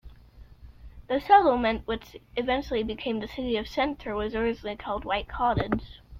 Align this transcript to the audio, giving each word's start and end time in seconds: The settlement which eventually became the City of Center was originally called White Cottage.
The 1.09 1.21
settlement 1.21 1.85
which 1.85 2.17
eventually 2.35 2.81
became 2.81 3.19
the 3.19 3.27
City 3.27 3.55
of 3.57 3.67
Center 3.67 4.15
was 4.15 4.33
originally 4.33 4.75
called 4.75 5.05
White 5.05 5.27
Cottage. 5.29 6.01